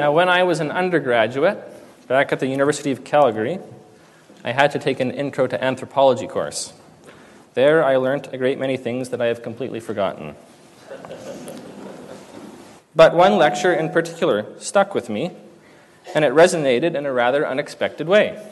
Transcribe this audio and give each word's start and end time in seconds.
Now, 0.00 0.12
when 0.12 0.30
I 0.30 0.44
was 0.44 0.60
an 0.60 0.70
undergraduate 0.70 1.62
back 2.08 2.32
at 2.32 2.40
the 2.40 2.46
University 2.46 2.90
of 2.90 3.04
Calgary, 3.04 3.58
I 4.42 4.52
had 4.52 4.70
to 4.70 4.78
take 4.78 4.98
an 4.98 5.10
Intro 5.10 5.46
to 5.46 5.62
Anthropology 5.62 6.26
course. 6.26 6.72
There, 7.52 7.84
I 7.84 7.96
learnt 7.96 8.32
a 8.32 8.38
great 8.38 8.58
many 8.58 8.78
things 8.78 9.10
that 9.10 9.20
I 9.20 9.26
have 9.26 9.42
completely 9.42 9.78
forgotten. 9.78 10.36
But 12.96 13.14
one 13.14 13.36
lecture 13.36 13.74
in 13.74 13.90
particular 13.90 14.46
stuck 14.58 14.94
with 14.94 15.10
me, 15.10 15.32
and 16.14 16.24
it 16.24 16.32
resonated 16.32 16.94
in 16.94 17.04
a 17.04 17.12
rather 17.12 17.46
unexpected 17.46 18.08
way. 18.08 18.42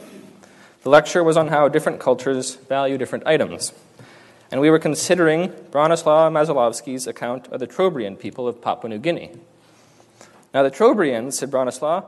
The 0.83 0.91
lecture 0.91 1.25
was 1.25 1.39
on 1.39 1.49
how 1.49 1.69
different 1.69 1.99
cultures 1.99 2.57
value 2.57 2.99
different 2.99 3.27
items, 3.27 3.73
and 4.51 4.61
we 4.61 4.69
were 4.69 4.79
considering 4.79 5.49
Bronislaw 5.49 6.31
Malinowski's 6.31 7.07
account 7.07 7.47
of 7.47 7.59
the 7.59 7.67
Trobriand 7.67 8.19
people 8.19 8.47
of 8.47 8.61
Papua 8.61 8.91
New 8.91 8.99
Guinea. 8.99 9.31
Now, 10.55 10.63
the 10.63 10.71
Trobrians, 10.71 11.35
said 11.35 11.51
Bronislaw, 11.51 12.05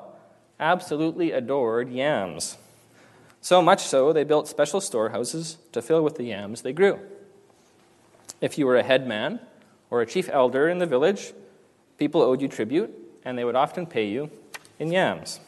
absolutely 0.59 1.33
adored 1.33 1.91
yams. 1.91 2.57
So 3.41 3.63
much 3.63 3.83
so, 3.83 4.13
they 4.13 4.25
built 4.25 4.49
special 4.49 4.81
storehouses 4.81 5.59
to 5.73 5.83
fill 5.83 6.03
with 6.03 6.17
the 6.17 6.25
yams 6.25 6.63
they 6.63 6.73
grew. 6.73 7.01
If 8.41 8.59
you 8.59 8.67
were 8.67 8.77
a 8.77 8.83
headman 8.83 9.41
or 9.91 10.03
a 10.03 10.07
chief 10.07 10.29
elder 10.31 10.69
in 10.69 10.79
the 10.79 10.87
village, 10.87 11.33
people 11.99 12.23
owed 12.23 12.41
you 12.41 12.49
tribute, 12.49 12.95
and 13.25 13.37
they 13.37 13.45
would 13.45 13.57
often 13.57 13.87
pay 13.87 14.07
you 14.07 14.31
in 14.79 14.93
yams. 14.93 15.41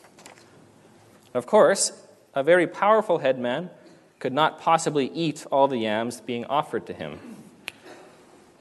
Of 1.34 1.46
course, 1.46 1.92
a 2.34 2.42
very 2.42 2.66
powerful 2.66 3.18
headman 3.18 3.70
could 4.18 4.32
not 4.32 4.60
possibly 4.60 5.06
eat 5.08 5.46
all 5.50 5.68
the 5.68 5.78
yams 5.78 6.20
being 6.20 6.44
offered 6.44 6.86
to 6.86 6.92
him. 6.92 7.18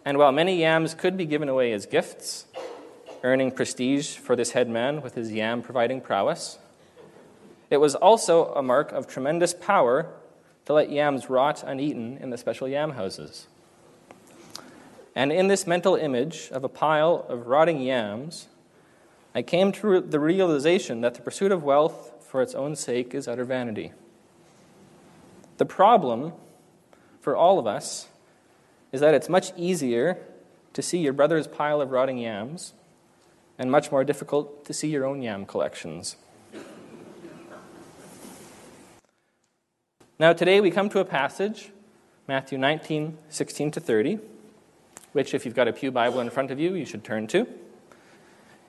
And 0.04 0.18
while 0.18 0.32
many 0.32 0.60
yams 0.60 0.94
could 0.94 1.16
be 1.16 1.26
given 1.26 1.48
away 1.50 1.72
as 1.74 1.86
gifts, 1.86 2.46
earning 3.24 3.52
prestige 3.52 4.16
for 4.16 4.36
this 4.36 4.52
headman 4.52 5.02
with 5.02 5.16
his 5.16 5.32
yam 5.32 5.62
providing 5.62 6.02
prowess, 6.02 6.58
it 7.70 7.78
was 7.78 7.96
also 7.96 8.54
a 8.54 8.62
mark 8.62 8.92
of 8.92 9.08
tremendous 9.08 9.54
power 9.54 10.08
to 10.66 10.74
let 10.74 10.92
yams 10.92 11.30
rot 11.30 11.64
uneaten 11.64 12.18
in 12.18 12.30
the 12.30 12.38
special 12.38 12.68
yam 12.68 12.92
houses. 12.92 13.48
And 15.16 15.32
in 15.32 15.48
this 15.48 15.68
mental 15.68 15.96
image 15.96 16.50
of 16.52 16.64
a 16.64 16.70
pile 16.70 17.26
of 17.28 17.48
rotting 17.48 17.82
yams, 17.82 18.48
I 19.34 19.42
came 19.42 19.72
to 19.74 20.02
the 20.02 20.20
realization 20.20 21.02
that 21.02 21.16
the 21.16 21.22
pursuit 21.22 21.52
of 21.52 21.64
wealth 21.64 22.12
for 22.26 22.42
its 22.42 22.54
own 22.54 22.76
sake 22.76 23.14
is 23.14 23.28
utter 23.28 23.46
vanity. 23.46 23.92
The 25.58 25.66
problem 25.66 26.34
for 27.20 27.36
all 27.36 27.60
of 27.60 27.68
us 27.68 28.08
is 28.92 29.02
that 29.02 29.14
it's 29.14 29.30
much 29.30 29.52
easier 29.56 30.18
to 30.74 30.82
see 30.82 31.00
your 31.00 31.14
brother's 31.14 31.48
pile 31.48 31.82
of 31.82 31.92
rotting 31.92 32.18
yams 32.18 32.74
and 33.62 33.70
much 33.70 33.92
more 33.92 34.04
difficult 34.04 34.66
to 34.66 34.74
see 34.74 34.90
your 34.90 35.06
own 35.06 35.22
yam 35.22 35.46
collections. 35.46 36.16
Now, 40.18 40.34
today 40.34 40.60
we 40.60 40.72
come 40.72 40.90
to 40.90 41.00
a 41.00 41.06
passage, 41.06 41.70
Matthew 42.28 42.58
19, 42.58 43.20
16 43.30 43.72
to 43.72 43.80
30, 43.80 44.18
which, 45.12 45.36
if 45.36 45.46
you've 45.46 45.54
got 45.54 45.68
a 45.68 45.74
Pew 45.74 45.92
Bible 45.92 46.22
in 46.22 46.32
front 46.32 46.50
of 46.50 46.60
you, 46.60 46.74
you 46.74 46.86
should 46.86 47.04
turn 47.04 47.28
to. 47.28 47.46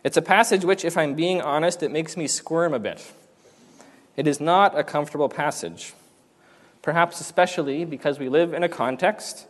It's 0.04 0.18
a 0.18 0.22
passage 0.22 0.62
which, 0.62 0.84
if 0.84 0.98
I'm 0.98 1.14
being 1.14 1.40
honest, 1.40 1.82
it 1.82 1.90
makes 1.90 2.14
me 2.14 2.26
squirm 2.26 2.74
a 2.74 2.78
bit. 2.78 3.12
It 4.14 4.26
is 4.26 4.42
not 4.42 4.78
a 4.78 4.84
comfortable 4.84 5.30
passage, 5.30 5.94
perhaps 6.82 7.18
especially 7.18 7.86
because 7.86 8.18
we 8.18 8.28
live 8.28 8.52
in 8.52 8.62
a 8.62 8.68
context 8.68 9.46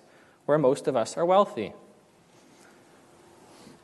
where 0.47 0.59
most 0.59 0.87
of 0.87 0.95
us 0.95 1.17
are 1.17 1.27
wealthy. 1.27 1.73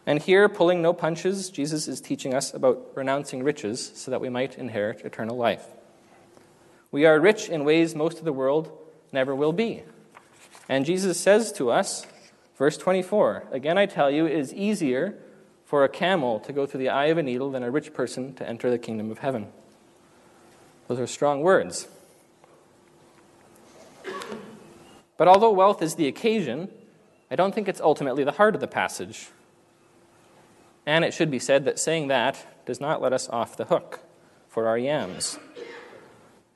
And 0.08 0.22
here, 0.22 0.48
pulling 0.48 0.80
no 0.80 0.94
punches, 0.94 1.50
Jesus 1.50 1.86
is 1.86 2.00
teaching 2.00 2.32
us 2.32 2.54
about 2.54 2.92
renouncing 2.94 3.42
riches 3.42 3.92
so 3.94 4.10
that 4.10 4.22
we 4.22 4.30
might 4.30 4.56
inherit 4.56 5.02
eternal 5.02 5.36
life. 5.36 5.66
We 6.90 7.04
are 7.04 7.20
rich 7.20 7.50
in 7.50 7.62
ways 7.62 7.94
most 7.94 8.18
of 8.18 8.24
the 8.24 8.32
world 8.32 8.72
never 9.12 9.34
will 9.34 9.52
be. 9.52 9.82
And 10.66 10.86
Jesus 10.86 11.20
says 11.20 11.52
to 11.52 11.70
us, 11.70 12.06
verse 12.56 12.78
24, 12.78 13.48
Again 13.52 13.76
I 13.76 13.84
tell 13.84 14.10
you, 14.10 14.24
it 14.24 14.32
is 14.32 14.54
easier 14.54 15.14
for 15.66 15.84
a 15.84 15.90
camel 15.90 16.40
to 16.40 16.54
go 16.54 16.64
through 16.64 16.80
the 16.80 16.88
eye 16.88 17.08
of 17.08 17.18
a 17.18 17.22
needle 17.22 17.50
than 17.50 17.62
a 17.62 17.70
rich 17.70 17.92
person 17.92 18.32
to 18.36 18.48
enter 18.48 18.70
the 18.70 18.78
kingdom 18.78 19.10
of 19.10 19.18
heaven. 19.18 19.48
Those 20.86 21.00
are 21.00 21.06
strong 21.06 21.42
words. 21.42 21.86
But 25.18 25.28
although 25.28 25.52
wealth 25.52 25.82
is 25.82 25.96
the 25.96 26.08
occasion, 26.08 26.70
I 27.30 27.36
don't 27.36 27.54
think 27.54 27.68
it's 27.68 27.82
ultimately 27.82 28.24
the 28.24 28.32
heart 28.32 28.54
of 28.54 28.62
the 28.62 28.66
passage. 28.66 29.28
And 30.88 31.04
it 31.04 31.12
should 31.12 31.30
be 31.30 31.38
said 31.38 31.66
that 31.66 31.78
saying 31.78 32.08
that 32.08 32.64
does 32.64 32.80
not 32.80 33.02
let 33.02 33.12
us 33.12 33.28
off 33.28 33.58
the 33.58 33.66
hook 33.66 34.00
for 34.48 34.66
our 34.66 34.78
yams. 34.78 35.38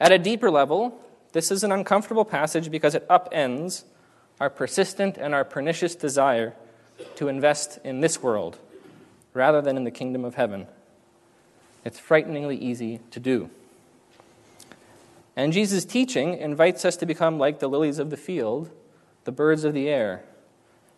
At 0.00 0.10
a 0.10 0.16
deeper 0.16 0.50
level, 0.50 0.98
this 1.32 1.50
is 1.50 1.62
an 1.62 1.70
uncomfortable 1.70 2.24
passage 2.24 2.70
because 2.70 2.94
it 2.94 3.06
upends 3.08 3.84
our 4.40 4.48
persistent 4.48 5.18
and 5.18 5.34
our 5.34 5.44
pernicious 5.44 5.94
desire 5.94 6.54
to 7.16 7.28
invest 7.28 7.78
in 7.84 8.00
this 8.00 8.22
world 8.22 8.58
rather 9.34 9.60
than 9.60 9.76
in 9.76 9.84
the 9.84 9.90
kingdom 9.90 10.24
of 10.24 10.36
heaven. 10.36 10.66
It's 11.84 11.98
frighteningly 11.98 12.56
easy 12.56 13.00
to 13.10 13.20
do. 13.20 13.50
And 15.36 15.52
Jesus' 15.52 15.84
teaching 15.84 16.38
invites 16.38 16.86
us 16.86 16.96
to 16.96 17.04
become 17.04 17.38
like 17.38 17.58
the 17.58 17.68
lilies 17.68 17.98
of 17.98 18.08
the 18.08 18.16
field, 18.16 18.70
the 19.24 19.32
birds 19.32 19.62
of 19.62 19.74
the 19.74 19.90
air, 19.90 20.24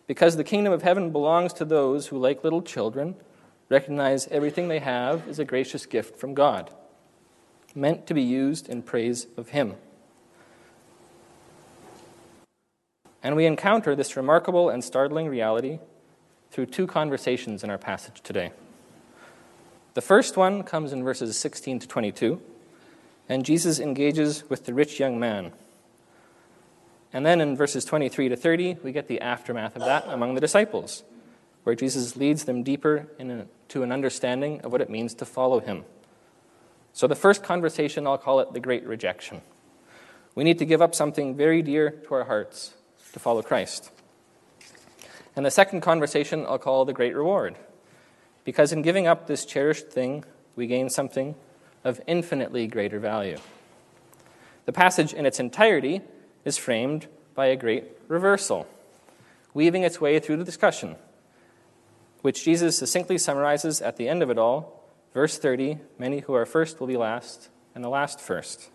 because 0.07 0.37
the 0.37 0.43
kingdom 0.43 0.71
of 0.71 0.83
heaven 0.83 1.11
belongs 1.11 1.53
to 1.53 1.65
those 1.65 2.07
who, 2.07 2.17
like 2.17 2.43
little 2.43 2.61
children, 2.61 3.15
recognize 3.69 4.27
everything 4.27 4.67
they 4.67 4.79
have 4.79 5.27
is 5.27 5.39
a 5.39 5.45
gracious 5.45 5.85
gift 5.85 6.17
from 6.17 6.33
God 6.33 6.71
meant 7.75 8.07
to 8.07 8.13
be 8.13 8.21
used 8.21 8.69
in 8.69 8.81
praise 8.81 9.27
of 9.35 9.49
Him. 9.49 9.75
And 13.21 13.35
we 13.35 13.45
encounter 13.45 13.95
this 13.95 14.15
remarkable 14.15 14.69
and 14.69 14.83
startling 14.83 15.27
reality 15.27 15.79
through 16.51 16.67
two 16.67 16.87
conversations 16.87 17.63
in 17.63 17.69
our 17.69 17.77
passage 17.77 18.21
today. 18.21 18.51
The 19.93 20.01
first 20.01 20.37
one 20.37 20.63
comes 20.63 20.93
in 20.93 21.03
verses 21.03 21.37
16 21.37 21.79
to 21.79 21.87
22, 21.87 22.41
and 23.27 23.43
Jesus 23.43 23.79
engages 23.79 24.49
with 24.49 24.65
the 24.65 24.73
rich 24.73 24.99
young 24.99 25.19
man. 25.19 25.51
And 27.15 27.25
then 27.25 27.39
in 27.39 27.55
verses 27.55 27.85
23 27.85 28.27
to 28.27 28.35
30, 28.35 28.79
we 28.83 28.91
get 28.91 29.07
the 29.07 29.21
aftermath 29.21 29.77
of 29.77 29.83
that 29.83 30.03
among 30.09 30.35
the 30.35 30.41
disciples, 30.41 31.05
where 31.63 31.73
Jesus 31.73 32.17
leads 32.17 32.43
them 32.43 32.61
deeper 32.61 33.07
into 33.17 33.83
an 33.83 33.93
understanding 33.93 34.59
of 34.65 34.73
what 34.73 34.81
it 34.81 34.89
means 34.89 35.13
to 35.13 35.25
follow 35.25 35.61
him. 35.61 35.85
So, 36.91 37.07
the 37.07 37.15
first 37.15 37.41
conversation, 37.41 38.05
I'll 38.05 38.17
call 38.17 38.41
it 38.41 38.51
the 38.51 38.59
great 38.59 38.85
rejection. 38.85 39.39
We 40.35 40.43
need 40.43 40.59
to 40.59 40.65
give 40.65 40.81
up 40.81 40.93
something 40.93 41.37
very 41.37 41.61
dear 41.61 41.89
to 41.89 42.13
our 42.15 42.25
hearts 42.25 42.73
to 43.13 43.19
follow 43.19 43.41
Christ. 43.41 43.91
And 45.37 45.45
the 45.45 45.51
second 45.51 45.79
conversation, 45.79 46.45
I'll 46.45 46.59
call 46.59 46.83
the 46.83 46.91
great 46.91 47.15
reward. 47.15 47.55
Because 48.43 48.73
in 48.73 48.81
giving 48.81 49.07
up 49.07 49.27
this 49.27 49.45
cherished 49.45 49.87
thing, 49.87 50.25
we 50.57 50.67
gain 50.67 50.89
something 50.89 51.35
of 51.85 52.01
infinitely 52.07 52.67
greater 52.67 52.99
value. 52.99 53.37
The 54.65 54.73
passage 54.73 55.13
in 55.13 55.25
its 55.25 55.39
entirety 55.39 56.01
is 56.45 56.57
framed 56.57 57.07
by 57.33 57.47
a 57.47 57.57
great 57.57 57.83
reversal, 58.07 58.65
weaving 59.53 59.83
its 59.83 59.99
way 59.99 60.19
through 60.19 60.37
the 60.37 60.45
discussion, 60.45 60.95
which 62.21 62.45
Jesus 62.45 62.77
succinctly 62.77 63.17
summarizes 63.17 63.81
at 63.81 63.97
the 63.97 64.07
end 64.07 64.23
of 64.23 64.29
it 64.29 64.37
all 64.37 64.75
Verse 65.15 65.39
30 65.39 65.79
Many 65.97 66.19
who 66.19 66.35
are 66.35 66.45
first 66.45 66.79
will 66.79 66.87
be 66.87 66.97
last, 66.97 67.49
and 67.73 67.83
the 67.83 67.89
last 67.89 68.19
first. 68.19 68.69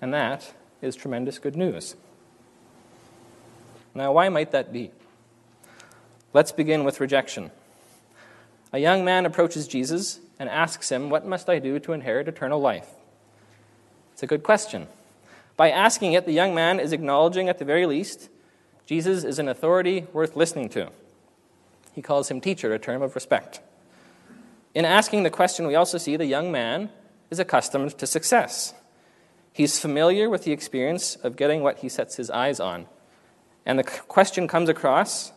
And 0.00 0.12
that 0.14 0.54
is 0.80 0.96
tremendous 0.96 1.38
good 1.38 1.54
news. 1.54 1.94
Now, 3.94 4.12
why 4.12 4.30
might 4.30 4.52
that 4.52 4.72
be? 4.72 4.90
Let's 6.32 6.50
begin 6.50 6.82
with 6.82 7.00
rejection. 7.00 7.50
A 8.72 8.78
young 8.78 9.04
man 9.04 9.26
approaches 9.26 9.68
Jesus 9.68 10.18
and 10.38 10.48
asks 10.48 10.90
him, 10.90 11.10
What 11.10 11.26
must 11.26 11.50
I 11.50 11.58
do 11.58 11.78
to 11.80 11.92
inherit 11.92 12.26
eternal 12.26 12.60
life? 12.60 12.88
It's 14.14 14.22
a 14.22 14.26
good 14.26 14.42
question. 14.42 14.88
By 15.58 15.72
asking 15.72 16.12
it, 16.12 16.24
the 16.24 16.32
young 16.32 16.54
man 16.54 16.78
is 16.78 16.92
acknowledging, 16.92 17.48
at 17.48 17.58
the 17.58 17.64
very 17.64 17.84
least, 17.84 18.30
Jesus 18.86 19.24
is 19.24 19.40
an 19.40 19.48
authority 19.48 20.06
worth 20.12 20.36
listening 20.36 20.68
to. 20.70 20.90
He 21.92 22.00
calls 22.00 22.30
him 22.30 22.40
teacher, 22.40 22.72
a 22.72 22.78
term 22.78 23.02
of 23.02 23.16
respect. 23.16 23.60
In 24.72 24.84
asking 24.84 25.24
the 25.24 25.30
question, 25.30 25.66
we 25.66 25.74
also 25.74 25.98
see 25.98 26.16
the 26.16 26.26
young 26.26 26.52
man 26.52 26.90
is 27.28 27.40
accustomed 27.40 27.98
to 27.98 28.06
success. 28.06 28.72
He's 29.52 29.80
familiar 29.80 30.30
with 30.30 30.44
the 30.44 30.52
experience 30.52 31.16
of 31.16 31.34
getting 31.34 31.60
what 31.60 31.80
he 31.80 31.88
sets 31.88 32.14
his 32.14 32.30
eyes 32.30 32.60
on. 32.60 32.86
And 33.66 33.80
the 33.80 33.84
question 33.84 34.46
comes 34.46 34.68
across 34.68 35.32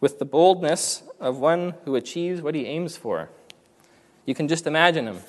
with 0.00 0.18
the 0.18 0.24
boldness 0.24 1.04
of 1.20 1.38
one 1.38 1.74
who 1.84 1.94
achieves 1.94 2.42
what 2.42 2.56
he 2.56 2.66
aims 2.66 2.96
for. 2.96 3.30
You 4.24 4.34
can 4.34 4.48
just 4.48 4.66
imagine 4.66 5.06
him 5.06 5.20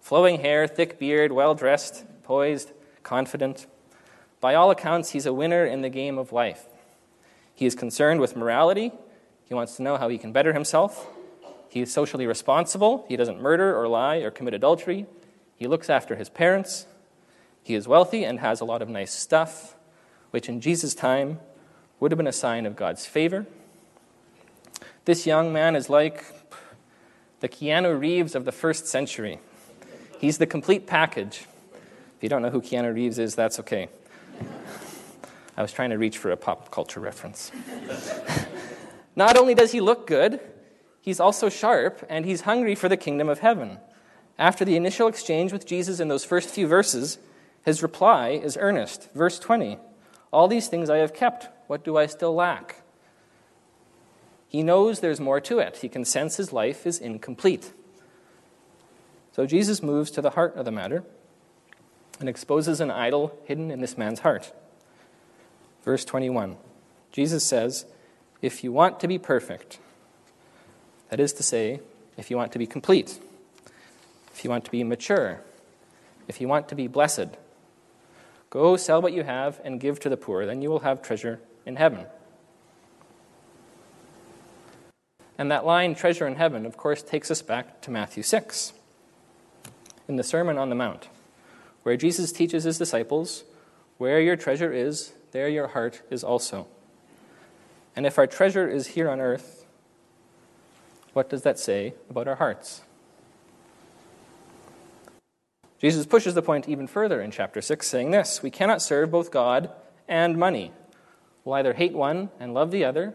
flowing 0.00 0.40
hair, 0.40 0.66
thick 0.66 0.98
beard, 0.98 1.30
well 1.30 1.54
dressed, 1.54 2.04
poised, 2.24 2.72
confident. 3.02 3.66
By 4.40 4.54
all 4.54 4.70
accounts, 4.70 5.10
he's 5.10 5.26
a 5.26 5.32
winner 5.32 5.64
in 5.64 5.82
the 5.82 5.88
game 5.88 6.18
of 6.18 6.32
life. 6.32 6.66
He 7.54 7.66
is 7.66 7.74
concerned 7.74 8.20
with 8.20 8.36
morality, 8.36 8.92
he 9.50 9.54
wants 9.54 9.76
to 9.76 9.82
know 9.82 9.96
how 9.96 10.08
he 10.08 10.16
can 10.16 10.32
better 10.32 10.52
himself, 10.52 11.08
He 11.68 11.80
is 11.80 11.92
socially 11.92 12.26
responsible. 12.26 13.04
He 13.08 13.16
doesn't 13.16 13.40
murder 13.40 13.76
or 13.76 13.88
lie 13.88 14.16
or 14.16 14.30
commit 14.30 14.54
adultery. 14.54 15.06
He 15.56 15.66
looks 15.66 15.88
after 15.88 16.16
his 16.16 16.28
parents. 16.28 16.86
He 17.62 17.74
is 17.74 17.86
wealthy 17.86 18.24
and 18.24 18.40
has 18.40 18.60
a 18.60 18.64
lot 18.64 18.82
of 18.82 18.88
nice 18.88 19.12
stuff, 19.12 19.76
which 20.30 20.48
in 20.48 20.60
Jesus' 20.60 20.94
time 20.94 21.38
would 22.00 22.10
have 22.10 22.16
been 22.16 22.26
a 22.26 22.32
sign 22.32 22.66
of 22.66 22.74
God's 22.74 23.06
favor. 23.06 23.46
This 25.04 25.26
young 25.26 25.52
man 25.52 25.76
is 25.76 25.88
like 25.88 26.24
the 27.40 27.48
Keanu 27.48 27.98
Reeves 27.98 28.34
of 28.34 28.44
the 28.44 28.52
first 28.52 28.86
century. 28.86 29.40
He's 30.18 30.38
the 30.38 30.46
complete 30.46 30.86
package. 30.86 31.46
If 32.20 32.24
you 32.24 32.28
don't 32.28 32.42
know 32.42 32.50
who 32.50 32.60
Keanu 32.60 32.94
Reeves 32.94 33.18
is, 33.18 33.34
that's 33.34 33.58
okay. 33.60 33.88
I 35.56 35.62
was 35.62 35.72
trying 35.72 35.88
to 35.88 35.96
reach 35.96 36.18
for 36.18 36.30
a 36.30 36.36
pop 36.36 36.70
culture 36.70 37.00
reference. 37.00 37.50
Not 39.16 39.38
only 39.38 39.54
does 39.54 39.72
he 39.72 39.80
look 39.80 40.06
good, 40.06 40.38
he's 41.00 41.18
also 41.18 41.48
sharp 41.48 42.04
and 42.10 42.26
he's 42.26 42.42
hungry 42.42 42.74
for 42.74 42.90
the 42.90 42.98
kingdom 42.98 43.30
of 43.30 43.38
heaven. 43.38 43.78
After 44.38 44.66
the 44.66 44.76
initial 44.76 45.08
exchange 45.08 45.50
with 45.50 45.64
Jesus 45.64 45.98
in 45.98 46.08
those 46.08 46.26
first 46.26 46.50
few 46.50 46.66
verses, 46.66 47.16
his 47.64 47.82
reply 47.82 48.32
is 48.32 48.58
earnest. 48.60 49.08
Verse 49.14 49.38
20 49.38 49.78
All 50.30 50.46
these 50.46 50.68
things 50.68 50.90
I 50.90 50.98
have 50.98 51.14
kept. 51.14 51.48
What 51.68 51.84
do 51.84 51.96
I 51.96 52.04
still 52.04 52.34
lack? 52.34 52.82
He 54.46 54.62
knows 54.62 55.00
there's 55.00 55.20
more 55.20 55.40
to 55.40 55.58
it. 55.58 55.78
He 55.78 55.88
can 55.88 56.04
sense 56.04 56.36
his 56.36 56.52
life 56.52 56.86
is 56.86 56.98
incomplete. 56.98 57.72
So 59.32 59.46
Jesus 59.46 59.82
moves 59.82 60.10
to 60.10 60.20
the 60.20 60.30
heart 60.30 60.54
of 60.56 60.66
the 60.66 60.70
matter 60.70 61.02
and 62.20 62.28
exposes 62.28 62.80
an 62.80 62.90
idol 62.90 63.36
hidden 63.44 63.70
in 63.70 63.80
this 63.80 63.98
man's 63.98 64.20
heart. 64.20 64.52
Verse 65.82 66.04
21 66.04 66.56
Jesus 67.10 67.44
says, 67.44 67.86
If 68.40 68.62
you 68.62 68.70
want 68.70 69.00
to 69.00 69.08
be 69.08 69.18
perfect, 69.18 69.78
that 71.08 71.18
is 71.18 71.32
to 71.34 71.42
say, 71.42 71.80
if 72.16 72.30
you 72.30 72.36
want 72.36 72.52
to 72.52 72.58
be 72.58 72.66
complete, 72.66 73.18
if 74.32 74.44
you 74.44 74.50
want 74.50 74.64
to 74.66 74.70
be 74.70 74.84
mature, 74.84 75.40
if 76.28 76.40
you 76.40 76.46
want 76.46 76.68
to 76.68 76.74
be 76.74 76.86
blessed, 76.86 77.30
go 78.48 78.76
sell 78.76 79.02
what 79.02 79.12
you 79.12 79.24
have 79.24 79.60
and 79.64 79.80
give 79.80 79.98
to 80.00 80.08
the 80.08 80.16
poor, 80.16 80.46
then 80.46 80.62
you 80.62 80.70
will 80.70 80.80
have 80.80 81.02
treasure 81.02 81.40
in 81.66 81.76
heaven. 81.76 82.06
And 85.36 85.50
that 85.50 85.64
line, 85.64 85.94
treasure 85.94 86.26
in 86.26 86.36
heaven, 86.36 86.66
of 86.66 86.76
course, 86.76 87.02
takes 87.02 87.30
us 87.30 87.40
back 87.42 87.80
to 87.80 87.90
Matthew 87.90 88.22
6 88.22 88.74
in 90.06 90.16
the 90.16 90.22
Sermon 90.22 90.58
on 90.58 90.68
the 90.68 90.74
Mount, 90.74 91.08
where 91.90 91.96
Jesus 91.96 92.30
teaches 92.30 92.62
his 92.62 92.78
disciples, 92.78 93.42
Where 93.98 94.20
your 94.20 94.36
treasure 94.36 94.72
is, 94.72 95.12
there 95.32 95.48
your 95.48 95.66
heart 95.66 96.02
is 96.08 96.22
also. 96.22 96.68
And 97.96 98.06
if 98.06 98.16
our 98.16 98.28
treasure 98.28 98.68
is 98.68 98.86
here 98.86 99.10
on 99.10 99.20
earth, 99.20 99.66
what 101.14 101.28
does 101.28 101.42
that 101.42 101.58
say 101.58 101.94
about 102.08 102.28
our 102.28 102.36
hearts? 102.36 102.82
Jesus 105.80 106.06
pushes 106.06 106.34
the 106.34 106.42
point 106.42 106.68
even 106.68 106.86
further 106.86 107.20
in 107.20 107.32
chapter 107.32 107.60
6, 107.60 107.84
saying 107.84 108.12
this 108.12 108.40
We 108.40 108.52
cannot 108.52 108.80
serve 108.80 109.10
both 109.10 109.32
God 109.32 109.68
and 110.06 110.38
money. 110.38 110.70
We'll 111.44 111.56
either 111.56 111.72
hate 111.72 111.94
one 111.94 112.30
and 112.38 112.54
love 112.54 112.70
the 112.70 112.84
other, 112.84 113.14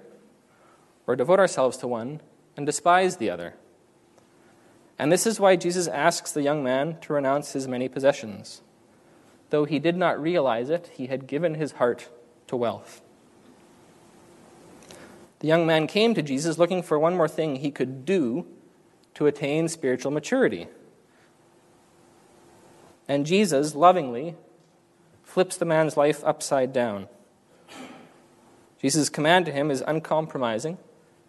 or 1.08 1.16
devote 1.16 1.40
ourselves 1.40 1.78
to 1.78 1.88
one 1.88 2.20
and 2.58 2.66
despise 2.66 3.16
the 3.16 3.30
other. 3.30 3.54
And 5.00 5.14
this 5.14 5.26
is 5.26 5.40
why 5.40 5.56
Jesus 5.56 5.88
asks 5.88 6.34
the 6.34 6.42
young 6.42 6.62
man 6.62 7.00
to 7.04 7.14
renounce 7.14 7.54
his 7.54 7.70
many 7.70 7.88
possessions. 7.88 8.62
Though 9.50 9.66
he 9.66 9.80
did 9.80 9.96
not 9.96 10.22
realize 10.22 10.70
it, 10.70 10.92
he 10.94 11.08
had 11.08 11.28
given 11.28 11.56
his 11.56 11.74
heart 11.74 12.10
to 12.48 12.56
wealth. 12.56 13.02
The 15.40 15.48
young 15.48 15.66
man 15.66 15.88
came 15.88 16.14
to 16.14 16.22
Jesus 16.22 16.58
looking 16.58 16.82
for 16.82 16.98
one 16.98 17.16
more 17.16 17.28
thing 17.28 17.58
he 17.58 17.72
could 17.72 18.06
do 18.06 18.48
to 19.14 19.28
attain 19.28 19.68
spiritual 19.68 20.12
maturity. 20.12 20.68
And 23.08 23.26
Jesus 23.26 23.76
lovingly 23.76 24.36
flips 25.24 25.58
the 25.58 25.66
man's 25.66 25.98
life 25.98 26.24
upside 26.26 26.74
down. 26.74 27.08
Jesus' 28.82 29.10
command 29.10 29.46
to 29.46 29.52
him 29.52 29.70
is 29.70 29.84
uncompromising 29.86 30.78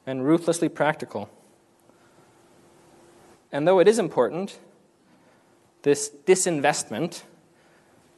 and 0.07 0.25
ruthlessly 0.25 0.69
practical. 0.69 1.29
And 3.53 3.67
though 3.67 3.79
it 3.79 3.89
is 3.89 3.99
important, 3.99 4.59
this 5.83 6.11
disinvestment 6.27 7.23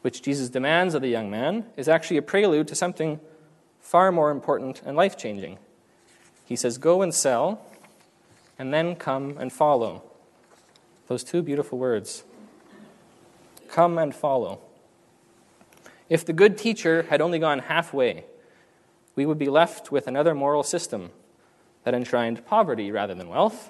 which 0.08 0.22
Jesus 0.22 0.48
demands 0.48 0.94
of 0.94 1.02
the 1.02 1.10
young 1.10 1.28
man, 1.30 1.66
is 1.76 1.86
actually 1.86 2.16
a 2.16 2.22
prelude 2.22 2.66
to 2.66 2.74
something 2.74 3.20
far 3.78 4.10
more 4.10 4.30
important 4.30 4.80
and 4.86 4.96
life 4.96 5.18
changing. 5.18 5.58
He 6.46 6.56
says, 6.56 6.78
Go 6.78 7.02
and 7.02 7.12
sell, 7.12 7.60
and 8.58 8.72
then 8.72 8.96
come 8.96 9.36
and 9.36 9.52
follow. 9.52 10.02
Those 11.08 11.22
two 11.22 11.42
beautiful 11.42 11.76
words. 11.76 12.24
Come 13.68 13.98
and 13.98 14.14
follow. 14.14 14.62
If 16.08 16.24
the 16.24 16.32
good 16.32 16.56
teacher 16.56 17.02
had 17.10 17.20
only 17.20 17.38
gone 17.38 17.58
halfway, 17.58 18.24
we 19.14 19.26
would 19.26 19.38
be 19.38 19.50
left 19.50 19.92
with 19.92 20.06
another 20.06 20.34
moral 20.34 20.62
system 20.62 21.10
that 21.84 21.92
enshrined 21.92 22.46
poverty 22.46 22.90
rather 22.90 23.14
than 23.14 23.28
wealth. 23.28 23.68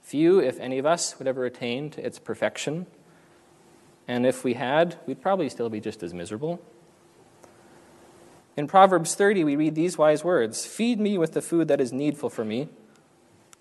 Few, 0.00 0.38
if 0.38 0.58
any 0.58 0.78
of 0.78 0.86
us, 0.86 1.18
would 1.18 1.28
ever 1.28 1.44
attain 1.44 1.90
to 1.90 2.02
its 2.02 2.18
perfection 2.18 2.86
and 4.08 4.24
if 4.24 4.44
we 4.44 4.54
had, 4.54 4.96
we'd 5.06 5.20
probably 5.20 5.48
still 5.48 5.68
be 5.68 5.80
just 5.80 6.02
as 6.02 6.14
miserable. 6.14 6.60
In 8.56 8.66
Proverbs 8.66 9.14
30, 9.14 9.44
we 9.44 9.56
read 9.56 9.74
these 9.74 9.98
wise 9.98 10.24
words 10.24 10.64
Feed 10.64 10.98
me 10.98 11.18
with 11.18 11.32
the 11.32 11.42
food 11.42 11.68
that 11.68 11.80
is 11.80 11.92
needful 11.92 12.30
for 12.30 12.44
me, 12.44 12.68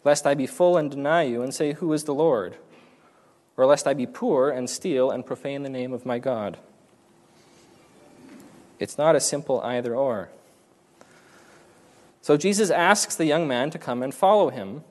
lest 0.04 0.26
I 0.26 0.36
be 0.36 0.48
full 0.48 0.78
and 0.78 0.90
deny 0.90 1.24
you 1.24 1.42
and 1.42 1.54
say, 1.54 1.74
Who 1.74 1.92
is 1.94 2.06
the 2.06 2.14
Lord? 2.14 2.58
Or 3.58 3.66
lest 3.66 3.88
I 3.88 3.94
be 3.94 4.06
poor 4.06 4.50
and 4.50 4.70
steal 4.70 5.12
and 5.12 5.26
profane 5.26 5.64
the 5.64 5.70
name 5.70 5.94
of 5.94 6.06
my 6.06 6.20
God. 6.20 6.58
It's 8.80 8.98
not 8.98 9.16
a 9.16 9.22
simple 9.22 9.62
either 9.62 9.96
or. 9.96 10.30
So 12.22 12.38
Jesus 12.38 12.70
asks 12.70 13.16
the 13.16 13.26
young 13.26 13.48
man 13.48 13.70
to 13.70 13.80
come 13.80 14.04
and 14.04 14.14
follow 14.14 14.50
him 14.50 14.84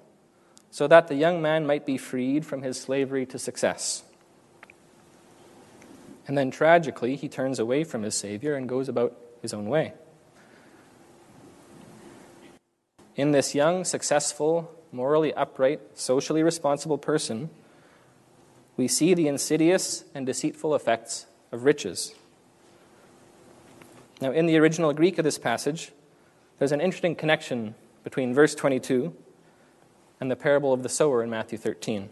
so 0.70 0.86
that 0.86 1.08
the 1.08 1.14
young 1.14 1.42
man 1.42 1.66
might 1.66 1.84
be 1.84 1.98
freed 1.98 2.46
from 2.46 2.62
his 2.62 2.80
slavery 2.80 3.26
to 3.26 3.38
success. 3.38 4.02
And 6.26 6.38
then 6.38 6.50
tragically, 6.50 7.16
he 7.16 7.28
turns 7.28 7.58
away 7.58 7.84
from 7.84 8.02
his 8.02 8.14
Savior 8.14 8.54
and 8.54 8.68
goes 8.68 8.88
about 8.88 9.16
his 9.42 9.52
own 9.52 9.66
way. 9.66 9.92
In 13.16 13.32
this 13.32 13.54
young, 13.54 13.84
successful, 13.84 14.74
morally 14.90 15.32
upright, 15.34 15.80
socially 15.94 16.42
responsible 16.42 16.98
person, 16.98 17.50
we 18.76 18.88
see 18.88 19.14
the 19.14 19.28
insidious 19.28 20.04
and 20.14 20.26
deceitful 20.26 20.74
effects 20.74 21.26
of 21.52 21.64
riches. 21.64 22.14
Now, 24.20 24.32
in 24.32 24.46
the 24.46 24.56
original 24.56 24.92
Greek 24.92 25.18
of 25.18 25.24
this 25.24 25.38
passage, 25.38 25.92
there's 26.58 26.72
an 26.72 26.80
interesting 26.80 27.14
connection 27.14 27.74
between 28.02 28.34
verse 28.34 28.54
22 28.54 29.14
and 30.20 30.30
the 30.30 30.36
parable 30.36 30.72
of 30.72 30.82
the 30.82 30.88
sower 30.88 31.22
in 31.22 31.30
Matthew 31.30 31.58
13. 31.58 32.08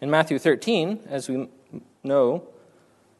In 0.00 0.10
Matthew 0.10 0.38
13, 0.38 1.00
as 1.08 1.28
we 1.28 1.48
know, 2.02 2.48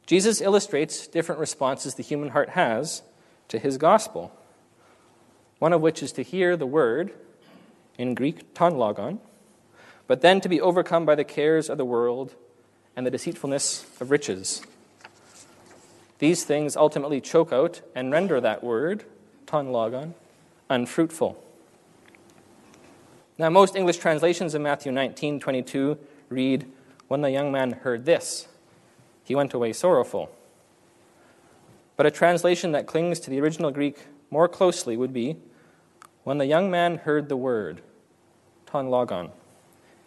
Jesus 0.06 0.40
illustrates 0.40 1.06
different 1.06 1.40
responses 1.40 1.94
the 1.94 2.02
human 2.02 2.30
heart 2.30 2.50
has 2.50 3.02
to 3.48 3.58
his 3.58 3.78
gospel, 3.78 4.32
one 5.58 5.72
of 5.72 5.80
which 5.80 6.02
is 6.02 6.12
to 6.12 6.22
hear 6.22 6.56
the 6.56 6.66
word, 6.66 7.12
in 7.98 8.14
Greek, 8.14 8.54
ton 8.54 8.76
logon, 8.76 9.20
but 10.06 10.20
then 10.20 10.40
to 10.40 10.48
be 10.48 10.60
overcome 10.60 11.04
by 11.04 11.14
the 11.14 11.24
cares 11.24 11.68
of 11.68 11.78
the 11.78 11.84
world 11.84 12.34
and 12.96 13.06
the 13.06 13.10
deceitfulness 13.10 13.86
of 14.00 14.10
riches. 14.10 14.62
These 16.18 16.44
things 16.44 16.76
ultimately 16.76 17.20
choke 17.20 17.52
out 17.52 17.80
and 17.94 18.12
render 18.12 18.40
that 18.40 18.62
word, 18.62 19.04
ton 19.46 19.72
logon, 19.72 20.14
unfruitful. 20.68 21.42
Now, 23.38 23.50
most 23.50 23.74
English 23.74 23.98
translations 23.98 24.54
of 24.54 24.62
Matthew 24.62 24.92
19 24.92 25.40
22 25.40 25.98
read, 26.28 26.70
When 27.08 27.22
the 27.22 27.30
young 27.30 27.50
man 27.50 27.72
heard 27.72 28.04
this, 28.04 28.46
he 29.32 29.34
went 29.34 29.54
away 29.54 29.72
sorrowful. 29.72 30.30
But 31.96 32.04
a 32.04 32.10
translation 32.10 32.72
that 32.72 32.86
clings 32.86 33.18
to 33.20 33.30
the 33.30 33.40
original 33.40 33.70
Greek 33.70 33.96
more 34.28 34.46
closely 34.46 34.94
would 34.94 35.14
be 35.14 35.38
When 36.22 36.36
the 36.36 36.44
young 36.44 36.70
man 36.70 36.98
heard 36.98 37.30
the 37.30 37.36
word, 37.38 37.80
ton 38.66 38.90
logon, 38.90 39.30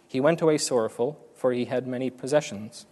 he 0.06 0.20
went 0.20 0.40
away 0.40 0.58
sorrowful, 0.58 1.18
for 1.34 1.52
he 1.52 1.64
had 1.64 1.88
many 1.88 2.08
possessions. 2.08 2.86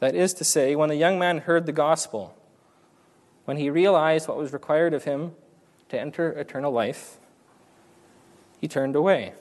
That 0.00 0.14
is 0.14 0.34
to 0.34 0.44
say, 0.44 0.76
when 0.76 0.90
the 0.90 0.96
young 0.96 1.18
man 1.18 1.38
heard 1.38 1.64
the 1.64 1.72
gospel, 1.72 2.36
when 3.46 3.56
he 3.56 3.70
realized 3.70 4.28
what 4.28 4.36
was 4.36 4.52
required 4.52 4.92
of 4.92 5.04
him 5.04 5.32
to 5.88 5.98
enter 5.98 6.30
eternal 6.32 6.72
life, 6.72 7.16
he 8.60 8.68
turned 8.68 8.96
away. 8.96 9.32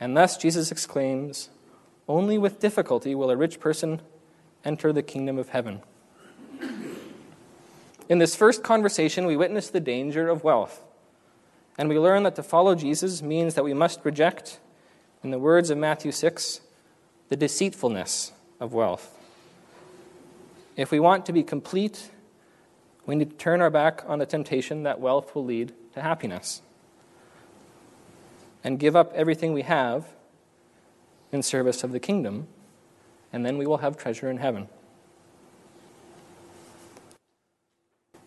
And 0.00 0.16
thus 0.16 0.38
Jesus 0.38 0.72
exclaims, 0.72 1.50
only 2.10 2.36
with 2.36 2.58
difficulty 2.58 3.14
will 3.14 3.30
a 3.30 3.36
rich 3.36 3.60
person 3.60 4.00
enter 4.64 4.92
the 4.92 5.02
kingdom 5.02 5.38
of 5.38 5.50
heaven. 5.50 5.80
In 8.08 8.18
this 8.18 8.34
first 8.34 8.64
conversation, 8.64 9.26
we 9.26 9.36
witness 9.36 9.70
the 9.70 9.78
danger 9.78 10.28
of 10.28 10.42
wealth. 10.42 10.82
And 11.78 11.88
we 11.88 12.00
learn 12.00 12.24
that 12.24 12.34
to 12.34 12.42
follow 12.42 12.74
Jesus 12.74 13.22
means 13.22 13.54
that 13.54 13.62
we 13.62 13.72
must 13.72 14.00
reject, 14.04 14.58
in 15.22 15.30
the 15.30 15.38
words 15.38 15.70
of 15.70 15.78
Matthew 15.78 16.10
6, 16.10 16.60
the 17.28 17.36
deceitfulness 17.36 18.32
of 18.58 18.72
wealth. 18.72 19.16
If 20.76 20.90
we 20.90 20.98
want 20.98 21.26
to 21.26 21.32
be 21.32 21.44
complete, 21.44 22.10
we 23.06 23.14
need 23.14 23.30
to 23.30 23.36
turn 23.36 23.60
our 23.60 23.70
back 23.70 24.02
on 24.08 24.18
the 24.18 24.26
temptation 24.26 24.82
that 24.82 24.98
wealth 24.98 25.32
will 25.36 25.44
lead 25.44 25.72
to 25.94 26.02
happiness 26.02 26.60
and 28.64 28.80
give 28.80 28.96
up 28.96 29.12
everything 29.14 29.52
we 29.52 29.62
have 29.62 30.08
in 31.32 31.42
service 31.42 31.84
of 31.84 31.92
the 31.92 32.00
kingdom, 32.00 32.48
and 33.32 33.44
then 33.44 33.58
we 33.58 33.66
will 33.66 33.78
have 33.78 33.96
treasure 33.96 34.30
in 34.30 34.38
heaven. 34.38 34.68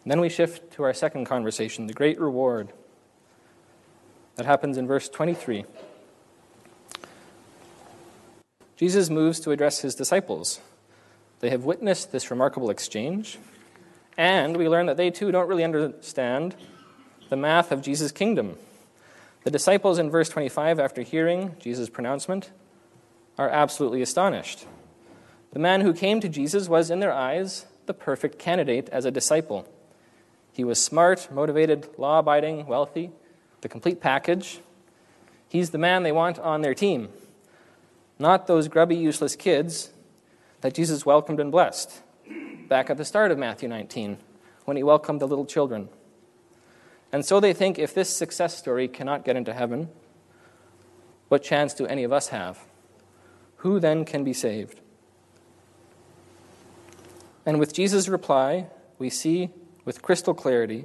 then 0.06 0.20
we 0.20 0.30
shift 0.30 0.74
to 0.74 0.84
our 0.84 0.94
second 0.94 1.26
conversation, 1.26 1.88
the 1.88 1.94
great 1.94 2.20
reward. 2.20 2.74
That 4.36 4.46
happens 4.46 4.78
in 4.78 4.88
verse 4.88 5.08
23. 5.08 5.66
Jesus 8.76 9.10
moves 9.10 9.40
to 9.42 9.52
address 9.52 9.80
his 9.80 9.96
disciples. 9.96 10.60
They 11.40 11.52
have 11.52 11.64
witnessed 11.64 12.12
this 12.12 12.32
remarkable 12.32 12.70
exchange, 12.70 13.38
and 14.18 14.58
we 14.58 14.68
learn 14.68 14.88
that 14.88 14.98
they 14.98 15.10
too 15.10 15.32
don't 15.32 15.48
really 15.48 15.64
understand 15.64 16.56
the 17.30 17.38
math 17.38 17.72
of 17.72 17.82
Jesus' 17.82 18.12
kingdom. 18.12 18.58
The 19.44 19.52
disciples 19.52 20.00
in 20.00 20.10
verse 20.10 20.30
25, 20.30 20.80
after 20.80 21.02
hearing 21.02 21.56
Jesus' 21.60 21.90
pronouncement, 21.90 22.52
are 23.38 23.50
absolutely 23.50 24.02
astonished. 24.02 24.66
The 25.52 25.60
man 25.60 25.82
who 25.82 25.94
came 25.94 26.20
to 26.20 26.30
Jesus 26.30 26.68
was, 26.68 26.90
in 26.90 27.00
their 27.00 27.14
eyes, 27.14 27.66
the 27.86 27.94
perfect 27.94 28.40
candidate 28.40 28.90
as 28.90 29.06
a 29.06 29.12
disciple. 29.12 29.68
He 30.52 30.64
was 30.64 30.82
smart, 30.82 31.30
motivated, 31.32 31.90
law 31.98 32.20
abiding, 32.20 32.66
wealthy, 32.66 33.12
the 33.62 33.70
complete 33.70 34.00
package. 34.00 34.60
He's 35.48 35.72
the 35.72 35.78
man 35.78 36.04
they 36.04 36.12
want 36.12 36.40
on 36.40 36.62
their 36.62 36.74
team, 36.74 37.10
not 38.20 38.48
those 38.48 38.68
grubby, 38.68 38.96
useless 38.96 39.36
kids 39.36 39.92
that 40.62 40.74
Jesus 40.74 41.06
welcomed 41.06 41.40
and 41.40 41.52
blessed 41.52 42.02
back 42.68 42.90
at 42.90 42.98
the 42.98 43.06
start 43.06 43.32
of 43.32 43.38
Matthew 43.38 43.68
19 43.68 44.18
when 44.66 44.78
he 44.78 44.84
welcomed 44.84 45.20
the 45.20 45.28
little 45.28 45.46
children. 45.46 45.90
And 47.12 47.26
so 47.26 47.40
they 47.40 47.54
think 47.54 47.78
if 47.78 47.94
this 47.94 48.10
success 48.16 48.58
story 48.58 48.88
cannot 48.88 49.26
get 49.26 49.36
into 49.36 49.54
heaven, 49.54 49.90
what 51.28 51.44
chance 51.44 51.74
do 51.74 51.86
any 51.86 52.04
of 52.04 52.12
us 52.12 52.30
have? 52.30 52.60
Who 53.64 53.80
then 53.80 54.04
can 54.04 54.26
be 54.26 54.34
saved? 54.34 54.82
And 57.46 57.62
with 57.62 57.74
Jesus' 57.74 58.10
reply, 58.10 58.68
we 59.00 59.10
see 59.10 59.52
with 59.86 60.02
crystal 60.02 60.34
clarity 60.34 60.84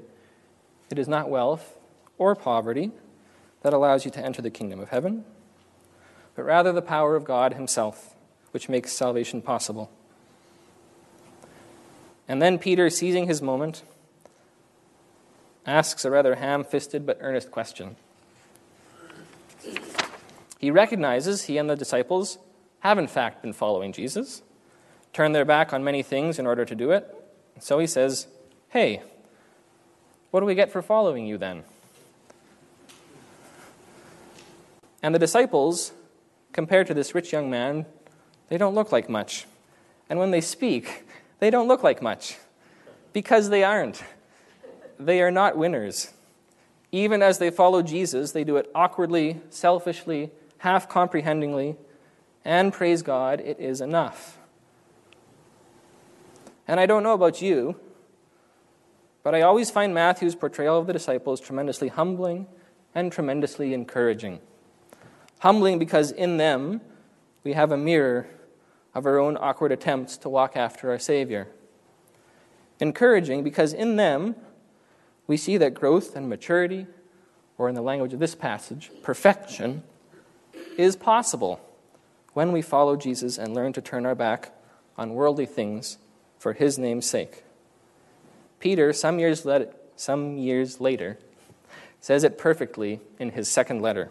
it 0.89 0.97
is 0.97 1.09
not 1.09 1.29
wealth 1.29 1.77
or 2.19 2.37
poverty 2.37 2.93
that 3.63 3.73
allows 3.73 4.05
you 4.05 4.13
to 4.13 4.25
enter 4.25 4.41
the 4.41 4.51
kingdom 4.51 4.79
of 4.79 4.91
heaven, 4.91 5.25
but 6.37 6.45
rather 6.45 6.73
the 6.73 6.81
power 6.81 7.17
of 7.17 7.25
God 7.25 7.55
Himself, 7.55 8.15
which 8.53 8.69
makes 8.69 8.93
salvation 8.93 9.43
possible. 9.43 9.91
And 12.29 12.41
then 12.41 12.61
Peter, 12.61 12.91
seizing 12.91 13.27
his 13.27 13.43
moment, 13.43 13.83
asks 15.67 16.05
a 16.05 16.13
rather 16.13 16.37
ham 16.37 16.63
fisted 16.63 17.05
but 17.05 17.19
earnest 17.21 17.51
question. 17.51 17.97
He 20.61 20.71
recognizes 20.71 21.45
he 21.45 21.59
and 21.59 21.69
the 21.69 21.75
disciples 21.75 22.39
have, 22.81 22.99
in 22.99 23.09
fact, 23.09 23.43
been 23.43 23.53
following 23.53 23.93
Jesus, 23.93 24.43
turned 25.13 25.35
their 25.35 25.45
back 25.45 25.73
on 25.73 25.83
many 25.83 26.03
things 26.03 26.39
in 26.39 26.47
order 26.47 26.65
to 26.65 26.75
do 26.75 26.91
it. 26.91 27.15
So 27.61 27.79
he 27.79 27.87
says, 27.87 28.27
Hey, 28.69 29.03
what 30.31 30.41
do 30.41 30.47
we 30.47 30.55
get 30.55 30.71
for 30.71 30.83
following 30.83 31.27
you 31.27 31.39
then? 31.39 31.65
And 35.03 35.15
the 35.15 35.19
disciples, 35.19 35.93
compared 36.53 36.87
to 36.89 36.95
this 36.95 37.15
rich 37.15 37.33
young 37.33 37.49
man, 37.49 37.87
they 38.49 38.59
don't 38.59 38.75
look 38.75 38.93
like 38.93 39.09
much. 39.09 39.47
And 40.11 40.19
when 40.19 40.31
they 40.31 40.41
speak, 40.41 41.05
they 41.39 41.51
don't 41.51 41.69
look 41.69 41.83
like 41.83 42.03
much 42.03 42.37
because 43.13 43.51
they 43.51 43.65
aren't. 43.65 44.03
They 44.99 45.23
are 45.23 45.31
not 45.31 45.57
winners. 45.57 46.13
Even 46.91 47.23
as 47.23 47.39
they 47.39 47.51
follow 47.51 47.83
Jesus, 47.83 48.33
they 48.33 48.45
do 48.45 48.57
it 48.57 48.71
awkwardly, 48.75 49.41
selfishly, 49.51 50.31
half 50.59 50.89
comprehendingly, 50.89 51.77
and 52.49 52.73
praise 52.73 53.03
God, 53.03 53.41
it 53.41 53.61
is 53.61 53.83
enough. 53.83 54.39
And 56.67 56.81
I 56.81 56.87
don't 56.87 57.03
know 57.03 57.13
about 57.13 57.43
you, 57.43 57.79
but 59.23 59.35
I 59.35 59.43
always 59.43 59.71
find 59.71 59.93
Matthew's 59.93 60.35
portrayal 60.35 60.79
of 60.79 60.87
the 60.87 60.95
disciples 60.95 61.43
tremendously 61.43 61.89
humbling 61.89 62.47
and 62.95 63.13
tremendously 63.13 63.75
encouraging. 63.75 64.41
Humbling 65.41 65.79
because 65.79 66.11
in 66.11 66.39
them 66.39 66.81
we 67.45 67.53
have 67.53 67.71
a 67.71 67.77
mirror 67.77 68.27
of 68.95 69.05
our 69.05 69.19
own 69.19 69.37
awkward 69.39 69.71
attempts 69.71 70.17
to 70.17 70.31
walk 70.31 70.57
after 70.57 70.91
our 70.91 70.99
Savior. 70.99 71.49
Encouraging 72.81 73.45
because 73.45 73.75
in 73.75 73.97
them 73.97 74.37
we 75.27 75.37
see 75.37 75.59
that 75.59 75.75
growth 75.75 76.17
and 76.17 76.31
maturity, 76.31 76.87
or 77.59 77.69
in 77.69 77.75
the 77.75 77.83
language 77.83 78.15
of 78.15 78.21
this 78.21 78.35
passage, 78.35 78.91
perfection, 79.03 79.83
is 80.79 80.97
possible 80.97 81.61
when 82.33 82.53
we 82.53 82.63
follow 82.63 82.97
Jesus 82.97 83.39
and 83.39 83.55
learn 83.55 83.73
to 83.73 83.81
turn 83.81 84.07
our 84.07 84.15
back 84.15 84.53
on 84.97 85.15
worldly 85.15 85.47
things 85.47 85.99
for 86.39 86.53
his 86.53 86.79
name's 86.79 87.07
sake. 87.07 87.45
Peter, 88.61 88.93
some 88.93 89.19
years, 89.19 89.45
let, 89.45 89.75
some 89.97 90.37
years 90.37 90.81
later, 90.81 91.19
says 92.01 92.25
it 92.25 92.39
perfectly 92.39 93.01
in 93.19 93.31
his 93.31 93.49
second 93.49 93.83
letter. 93.83 94.11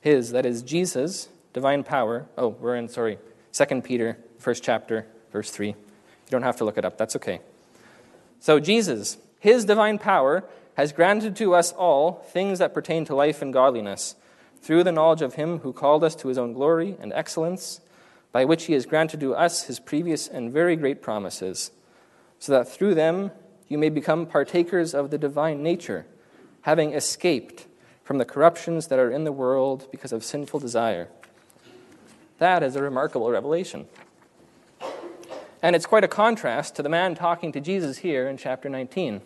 His, 0.00 0.32
that 0.32 0.46
is 0.46 0.62
Jesus' 0.62 1.28
divine 1.52 1.84
power. 1.84 2.26
Oh, 2.38 2.48
we're 2.48 2.76
in, 2.76 2.88
sorry, 2.88 3.18
2 3.52 3.82
Peter, 3.82 4.16
first 4.38 4.62
chapter, 4.62 5.06
verse 5.32 5.50
3. 5.50 5.68
You 5.68 5.74
don't 6.30 6.42
have 6.42 6.56
to 6.56 6.64
look 6.64 6.78
it 6.78 6.84
up, 6.84 6.96
that's 6.96 7.16
okay. 7.16 7.40
So, 8.38 8.58
Jesus, 8.58 9.18
his 9.38 9.64
divine 9.64 9.98
power, 9.98 10.44
has 10.74 10.92
granted 10.92 11.36
to 11.36 11.54
us 11.54 11.72
all 11.72 12.24
things 12.32 12.58
that 12.58 12.72
pertain 12.72 13.04
to 13.04 13.14
life 13.14 13.42
and 13.42 13.52
godliness, 13.52 14.14
through 14.60 14.84
the 14.84 14.92
knowledge 14.92 15.22
of 15.22 15.34
him 15.34 15.58
who 15.60 15.72
called 15.72 16.04
us 16.04 16.14
to 16.16 16.28
his 16.28 16.38
own 16.38 16.52
glory 16.52 16.96
and 17.00 17.12
excellence, 17.12 17.80
by 18.32 18.44
which 18.44 18.64
he 18.64 18.74
has 18.74 18.86
granted 18.86 19.20
to 19.20 19.34
us 19.34 19.64
his 19.64 19.80
previous 19.80 20.28
and 20.28 20.52
very 20.52 20.76
great 20.76 21.02
promises, 21.02 21.70
so 22.38 22.52
that 22.52 22.68
through 22.68 22.94
them 22.94 23.30
you 23.68 23.78
may 23.78 23.88
become 23.88 24.26
partakers 24.26 24.94
of 24.94 25.10
the 25.10 25.18
divine 25.18 25.62
nature, 25.62 26.06
having 26.62 26.92
escaped 26.92 27.66
from 28.04 28.18
the 28.18 28.24
corruptions 28.24 28.88
that 28.88 28.98
are 28.98 29.10
in 29.10 29.24
the 29.24 29.32
world 29.32 29.88
because 29.90 30.12
of 30.12 30.24
sinful 30.24 30.60
desire. 30.60 31.08
That 32.38 32.62
is 32.62 32.74
a 32.74 32.82
remarkable 32.82 33.30
revelation. 33.30 33.86
And 35.62 35.76
it's 35.76 35.86
quite 35.86 36.04
a 36.04 36.08
contrast 36.08 36.74
to 36.76 36.82
the 36.82 36.88
man 36.88 37.14
talking 37.14 37.52
to 37.52 37.60
Jesus 37.60 37.98
here 37.98 38.26
in 38.26 38.36
chapter 38.36 38.68
19. 38.68 39.20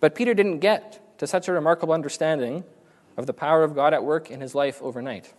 But 0.00 0.14
Peter 0.14 0.34
didn't 0.34 0.60
get 0.60 1.18
to 1.18 1.26
such 1.26 1.48
a 1.48 1.52
remarkable 1.52 1.94
understanding 1.94 2.64
of 3.16 3.26
the 3.26 3.32
power 3.32 3.62
of 3.62 3.74
God 3.74 3.94
at 3.94 4.04
work 4.04 4.30
in 4.30 4.40
his 4.40 4.54
life 4.54 4.80
overnight. 4.82 5.32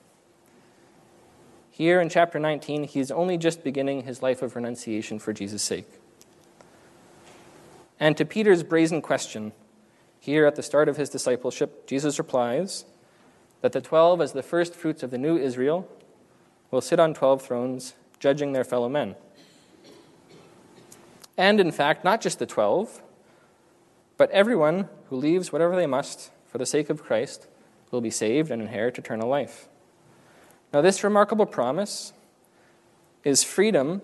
Here 1.70 2.02
in 2.02 2.10
chapter 2.10 2.40
19, 2.40 2.86
he 2.86 3.00
is 3.00 3.12
only 3.12 3.38
just 3.38 3.64
beginning 3.64 4.02
his 4.02 4.24
life 4.24 4.42
of 4.42 4.56
renunciation 4.56 5.20
for 5.20 5.32
Jesus' 5.32 5.62
sake. 5.62 5.88
And 8.00 8.18
to 8.18 8.26
Peter's 8.26 8.64
brazen 8.64 9.02
question, 9.02 9.52
here 10.20 10.46
at 10.46 10.56
the 10.56 10.64
start 10.64 10.90
of 10.90 10.98
his 10.98 11.10
discipleship, 11.10 11.88
Jesus 11.88 12.18
replies 12.18 12.86
that 13.62 13.72
the 13.72 13.82
twelve, 13.82 14.22
as 14.22 14.34
the 14.34 14.44
first 14.44 14.76
fruits 14.76 15.04
of 15.04 15.12
the 15.12 15.18
new 15.18 15.38
Israel, 15.38 15.88
will 16.70 16.82
sit 16.82 17.00
on 17.00 17.14
twelve 17.14 17.42
thrones, 17.42 17.94
judging 18.20 18.54
their 18.54 18.64
fellow 18.64 18.90
men. 18.90 19.16
And 21.38 21.60
in 21.60 21.72
fact, 21.72 22.04
not 22.04 22.22
just 22.22 22.40
the 22.40 22.46
twelve, 22.46 23.02
but 24.18 24.32
everyone 24.32 24.90
who 25.10 25.16
leaves 25.16 25.52
whatever 25.52 25.76
they 25.76 25.86
must 25.86 26.32
for 26.48 26.58
the 26.58 26.66
sake 26.66 26.90
of 26.90 27.04
Christ 27.04 27.48
will 27.92 28.02
be 28.02 28.10
saved 28.10 28.52
and 28.52 28.62
inherit 28.62 28.98
eternal 28.98 29.28
life. 29.28 29.68
Now, 30.74 30.82
this 30.82 31.04
remarkable 31.04 31.46
promise 31.46 32.14
is 33.24 33.44
freedom 33.44 34.02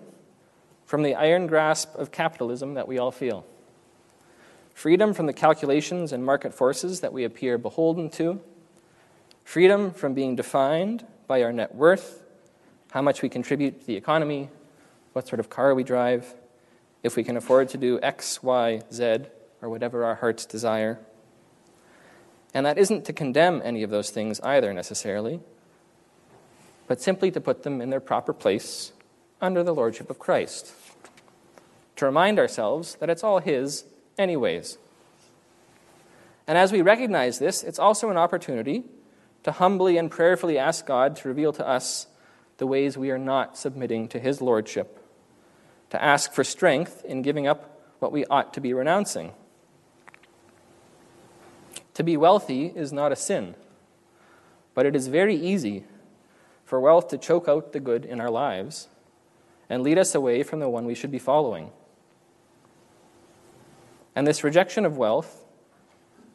from 0.84 1.02
the 1.02 1.14
iron 1.14 1.46
grasp 1.46 1.94
of 1.94 2.10
capitalism 2.10 2.74
that 2.74 2.88
we 2.88 2.98
all 2.98 3.10
feel 3.10 3.44
freedom 4.74 5.14
from 5.14 5.26
the 5.26 5.32
calculations 5.32 6.12
and 6.12 6.24
market 6.24 6.52
forces 6.52 7.00
that 7.00 7.12
we 7.12 7.22
appear 7.24 7.56
beholden 7.56 8.10
to, 8.10 8.40
freedom 9.44 9.92
from 9.92 10.14
being 10.14 10.34
defined 10.34 11.06
by 11.28 11.42
our 11.42 11.52
net 11.52 11.74
worth, 11.74 12.22
how 12.90 13.00
much 13.00 13.22
we 13.22 13.28
contribute 13.28 13.80
to 13.80 13.86
the 13.86 13.96
economy, 13.96 14.48
what 15.12 15.28
sort 15.28 15.38
of 15.38 15.48
car 15.48 15.74
we 15.74 15.84
drive, 15.84 16.34
if 17.04 17.16
we 17.16 17.22
can 17.22 17.36
afford 17.36 17.68
to 17.68 17.78
do 17.78 18.00
X, 18.02 18.42
Y, 18.42 18.82
Z, 18.92 19.20
or 19.62 19.68
whatever 19.68 20.04
our 20.04 20.16
hearts 20.16 20.44
desire. 20.44 20.98
And 22.54 22.64
that 22.64 22.78
isn't 22.78 23.04
to 23.06 23.12
condemn 23.12 23.60
any 23.64 23.82
of 23.82 23.90
those 23.90 24.10
things 24.10 24.40
either 24.40 24.72
necessarily, 24.72 25.40
but 26.86 27.02
simply 27.02 27.32
to 27.32 27.40
put 27.40 27.64
them 27.64 27.80
in 27.80 27.90
their 27.90 28.00
proper 28.00 28.32
place 28.32 28.92
under 29.40 29.64
the 29.64 29.74
Lordship 29.74 30.08
of 30.08 30.20
Christ. 30.20 30.72
To 31.96 32.06
remind 32.06 32.38
ourselves 32.38 32.94
that 32.96 33.10
it's 33.10 33.24
all 33.24 33.40
His 33.40 33.84
anyways. 34.16 34.78
And 36.46 36.56
as 36.56 36.72
we 36.72 36.82
recognize 36.82 37.38
this, 37.38 37.62
it's 37.62 37.78
also 37.78 38.10
an 38.10 38.16
opportunity 38.16 38.84
to 39.42 39.52
humbly 39.52 39.96
and 39.98 40.10
prayerfully 40.10 40.58
ask 40.58 40.86
God 40.86 41.16
to 41.16 41.28
reveal 41.28 41.52
to 41.54 41.66
us 41.66 42.06
the 42.58 42.66
ways 42.66 42.96
we 42.96 43.10
are 43.10 43.18
not 43.18 43.58
submitting 43.58 44.08
to 44.08 44.20
His 44.20 44.40
Lordship, 44.40 44.98
to 45.90 46.02
ask 46.02 46.32
for 46.32 46.44
strength 46.44 47.04
in 47.04 47.22
giving 47.22 47.46
up 47.46 47.80
what 47.98 48.12
we 48.12 48.24
ought 48.26 48.54
to 48.54 48.60
be 48.60 48.72
renouncing. 48.72 49.32
To 51.94 52.02
be 52.02 52.16
wealthy 52.16 52.66
is 52.66 52.92
not 52.92 53.12
a 53.12 53.16
sin, 53.16 53.54
but 54.74 54.84
it 54.84 54.96
is 54.96 55.06
very 55.06 55.36
easy 55.36 55.84
for 56.64 56.80
wealth 56.80 57.08
to 57.08 57.18
choke 57.18 57.48
out 57.48 57.72
the 57.72 57.80
good 57.80 58.04
in 58.04 58.20
our 58.20 58.30
lives 58.30 58.88
and 59.70 59.82
lead 59.82 59.98
us 59.98 60.14
away 60.14 60.42
from 60.42 60.60
the 60.60 60.68
one 60.68 60.86
we 60.86 60.94
should 60.94 61.12
be 61.12 61.18
following. 61.18 61.70
And 64.16 64.26
this 64.26 64.44
rejection 64.44 64.84
of 64.84 64.96
wealth 64.96 65.44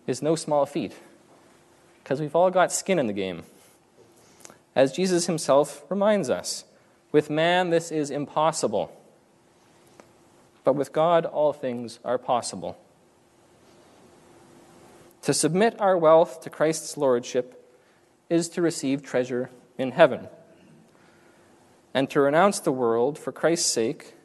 is 0.07 0.21
no 0.21 0.35
small 0.35 0.65
feat, 0.65 0.95
because 2.03 2.19
we've 2.19 2.35
all 2.35 2.49
got 2.49 2.71
skin 2.71 2.99
in 2.99 3.07
the 3.07 3.13
game. 3.13 3.43
As 4.75 4.91
Jesus 4.91 5.25
himself 5.25 5.83
reminds 5.89 6.29
us, 6.29 6.65
with 7.11 7.29
man 7.29 7.69
this 7.69 7.91
is 7.91 8.09
impossible, 8.09 8.91
but 10.63 10.73
with 10.73 10.93
God 10.93 11.25
all 11.25 11.53
things 11.53 11.99
are 12.05 12.17
possible. 12.17 12.77
To 15.29 15.33
submit 15.35 15.79
our 15.79 15.95
wealth 15.95 16.41
to 16.41 16.49
Christ's 16.49 16.97
lordship 16.97 17.71
is 18.31 18.49
to 18.49 18.63
receive 18.63 19.03
treasure 19.03 19.51
in 19.77 19.91
heaven. 19.91 20.27
And 21.93 22.09
to 22.09 22.19
renounce 22.19 22.59
the 22.59 22.71
world 22.71 23.19
for 23.19 23.31
Christ's 23.31 23.69
sake 23.69 24.15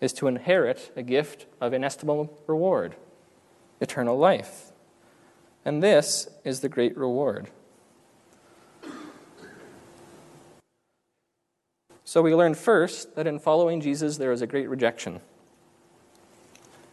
is 0.00 0.12
to 0.14 0.26
inherit 0.26 0.90
a 0.96 1.04
gift 1.04 1.46
of 1.60 1.72
inestimable 1.72 2.42
reward, 2.48 2.96
eternal 3.80 4.18
life. 4.18 4.72
And 5.64 5.80
this 5.80 6.26
is 6.42 6.58
the 6.58 6.68
great 6.68 6.96
reward. 6.96 7.48
So 12.02 12.20
we 12.20 12.34
learn 12.34 12.54
first 12.56 13.14
that 13.14 13.28
in 13.28 13.38
following 13.38 13.80
Jesus 13.80 14.16
there 14.16 14.32
is 14.32 14.42
a 14.42 14.48
great 14.48 14.68
rejection. 14.68 15.20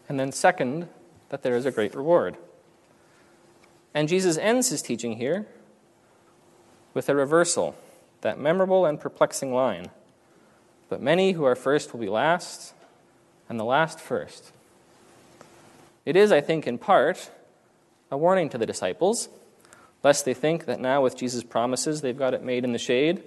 And 0.07 0.19
then, 0.19 0.31
second, 0.31 0.87
that 1.29 1.41
there 1.41 1.57
is 1.57 1.65
a 1.65 1.71
great 1.71 1.95
reward. 1.95 2.37
And 3.93 4.07
Jesus 4.07 4.37
ends 4.37 4.69
his 4.69 4.81
teaching 4.81 5.17
here 5.17 5.47
with 6.93 7.09
a 7.09 7.15
reversal, 7.15 7.75
that 8.21 8.39
memorable 8.39 8.85
and 8.85 8.99
perplexing 8.99 9.53
line. 9.53 9.89
But 10.89 11.01
many 11.01 11.33
who 11.33 11.43
are 11.43 11.55
first 11.55 11.93
will 11.93 11.99
be 11.99 12.09
last, 12.09 12.73
and 13.49 13.59
the 13.59 13.65
last 13.65 13.99
first. 13.99 14.51
It 16.05 16.15
is, 16.15 16.31
I 16.31 16.41
think, 16.41 16.67
in 16.67 16.77
part, 16.77 17.29
a 18.09 18.17
warning 18.17 18.49
to 18.49 18.57
the 18.57 18.65
disciples, 18.65 19.29
lest 20.03 20.25
they 20.25 20.33
think 20.33 20.65
that 20.65 20.79
now 20.79 21.01
with 21.01 21.17
Jesus' 21.17 21.43
promises 21.43 22.01
they've 22.01 22.17
got 22.17 22.33
it 22.33 22.43
made 22.43 22.63
in 22.63 22.71
the 22.71 22.79
shade. 22.79 23.23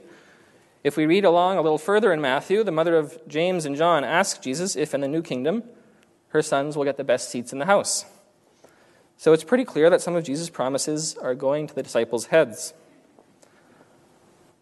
If 0.83 0.97
we 0.97 1.05
read 1.05 1.25
along 1.25 1.59
a 1.59 1.63
little 1.63 1.79
further 1.79 2.13
in 2.13 2.21
Matthew, 2.21 2.65
the 2.65 2.73
mother 2.73 2.97
of 2.97 3.21
James 3.29 3.67
and 3.67 3.77
John 3.77 4.03
asks 4.03 4.39
Jesus 4.39 4.77
if 4.77 4.95
in 4.95 5.03
the 5.03 5.09
new 5.09 5.23
kingdom 5.23 5.63
her 6.29 6.41
sons 6.41 6.77
will 6.77 6.85
get 6.85 6.97
the 6.97 7.05
best 7.05 7.29
seats 7.29 7.53
in 7.53 7.59
the 7.59 7.67
house. 7.67 8.05
So 9.21 9.35
it's 9.35 9.45
pretty 9.45 9.67
clear 9.67 9.91
that 9.91 10.01
some 10.01 10.17
of 10.17 10.25
Jesus' 10.25 10.49
promises 10.49 11.15
are 11.19 11.35
going 11.35 11.67
to 11.67 11.75
the 11.75 11.83
disciples' 11.83 12.29
heads. 12.29 12.73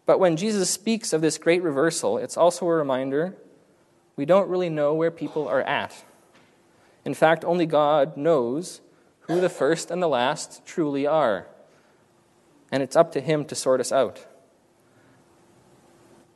But 0.05 0.19
when 0.19 0.35
Jesus 0.35 0.69
speaks 0.69 1.13
of 1.13 1.21
this 1.21 1.37
great 1.37 1.63
reversal, 1.63 2.17
it's 2.17 2.35
also 2.35 2.67
a 2.67 2.73
reminder 2.75 3.37
we 4.17 4.25
don't 4.25 4.49
really 4.49 4.67
know 4.67 4.93
where 4.93 5.11
people 5.11 5.47
are 5.47 5.61
at. 5.61 6.03
In 7.05 7.13
fact, 7.13 7.45
only 7.45 7.65
God 7.65 8.17
knows 8.17 8.81
who 9.21 9.39
the 9.39 9.47
first 9.47 9.89
and 9.91 10.03
the 10.03 10.09
last 10.09 10.65
truly 10.65 11.07
are. 11.07 11.47
And 12.69 12.83
it's 12.83 12.97
up 12.97 13.13
to 13.13 13.21
Him 13.21 13.45
to 13.45 13.55
sort 13.55 13.79
us 13.79 13.93
out. 13.93 14.27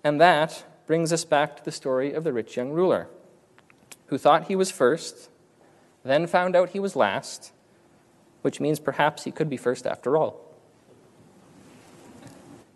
And 0.01 0.21
that 0.21 0.63
brings 0.87 1.11
us 1.11 1.25
back 1.25 1.57
to 1.57 1.65
the 1.65 1.73
story 1.73 2.13
of 2.13 2.23
the 2.23 2.31
rich 2.31 2.55
young 2.55 2.71
ruler, 2.71 3.09
who 4.05 4.17
thought 4.17 4.47
he 4.47 4.55
was 4.55 4.71
first, 4.71 5.29
then 6.05 6.25
found 6.25 6.55
out 6.55 6.69
he 6.69 6.79
was 6.79 6.95
last, 6.95 7.51
which 8.43 8.59
means 8.59 8.79
perhaps 8.79 9.23
he 9.23 9.31
could 9.31 9.49
be 9.49 9.57
first 9.57 9.87
after 9.87 10.15
all. 10.15 10.39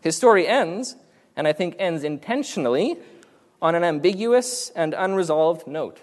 His 0.02 0.18
story 0.18 0.48
ends, 0.48 0.96
and 1.36 1.48
I 1.48 1.54
think 1.54 1.76
ends 1.78 2.04
intentionally, 2.04 2.98
on 3.62 3.76
an 3.76 3.84
ambiguous 3.84 4.70
and 4.76 4.94
unresolved 4.94 5.68
note. 5.68 6.02